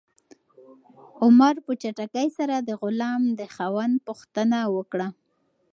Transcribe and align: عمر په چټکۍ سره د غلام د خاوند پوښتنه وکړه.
عمر 1.23 1.55
په 1.65 1.71
چټکۍ 1.81 2.27
سره 2.37 2.55
د 2.59 2.69
غلام 2.81 3.23
د 3.39 3.41
خاوند 3.55 3.95
پوښتنه 4.07 4.59
وکړه. 4.75 5.07